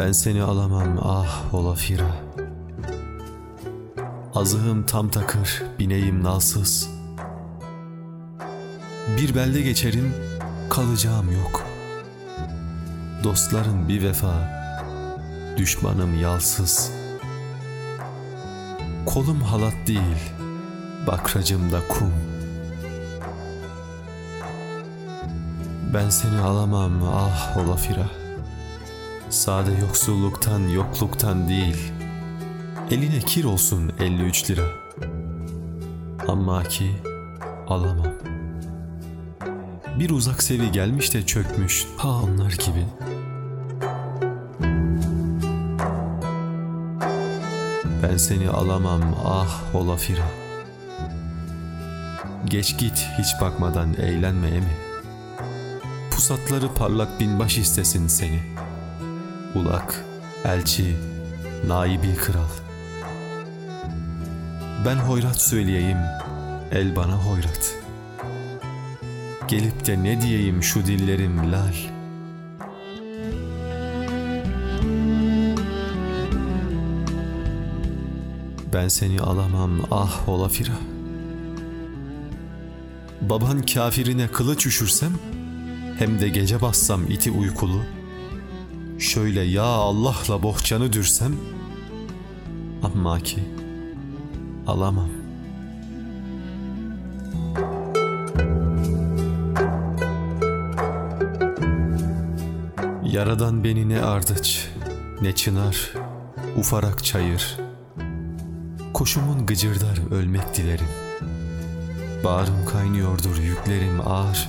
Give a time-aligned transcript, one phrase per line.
[0.00, 2.16] Ben seni alamam ah olafira.
[4.34, 6.90] Azığım tam takır, bineğim nalsız.
[9.16, 10.14] Bir belde geçerim,
[10.70, 11.66] kalacağım yok.
[13.24, 14.34] Dostların bir vefa,
[15.56, 16.92] düşmanım yalsız.
[19.06, 20.32] Kolum halat değil,
[21.06, 22.12] bakracımda kum.
[25.94, 28.29] Ben seni alamam ah olafira.
[29.30, 31.92] Sade yoksulluktan yokluktan değil.
[32.90, 34.66] Eline kir olsun 53 lira.
[36.28, 36.96] Ama ki
[37.68, 38.12] alamam.
[39.98, 42.86] Bir uzak sevi gelmiş de çökmüş ha onlar gibi.
[48.02, 50.26] Ben seni alamam ah olafira.
[52.44, 54.76] Geç git hiç bakmadan eğlenme emi.
[56.10, 58.40] Pusatları parlak binbaş istesin seni.
[59.54, 60.04] Ulak,
[60.44, 60.96] elçi,
[61.66, 62.48] naibil kral.
[64.86, 65.98] Ben hoyrat söyleyeyim,
[66.72, 67.74] el bana hoyrat.
[69.48, 71.74] Gelip de ne diyeyim şu dillerim lal.
[78.72, 80.72] Ben seni alamam ah olafira.
[83.20, 85.12] Baban kafirine kılıç üşürsem,
[85.98, 87.82] hem de gece bassam iti uykulu,
[89.00, 91.36] şöyle ya Allah'la bohçanı dürsem,
[92.82, 93.44] amma ki
[94.66, 95.08] alamam.
[103.04, 104.68] Yaradan beni ne ardıç,
[105.22, 105.92] ne çınar,
[106.56, 107.56] ufarak çayır.
[108.94, 110.88] Koşumun gıcırdar ölmek dilerim.
[112.24, 114.48] Bağrım kaynıyordur yüklerim ağır.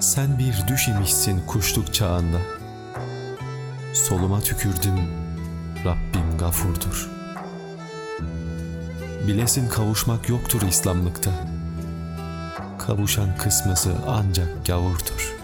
[0.00, 2.59] Sen bir düş imişsin kuşluk çağında.
[3.92, 4.94] Soluma tükürdüm,
[5.84, 7.10] Rabbim gafurdur.
[9.26, 11.30] Bilesin kavuşmak yoktur İslamlıkta.
[12.78, 15.39] Kavuşan kısmesi ancak gavurdur.''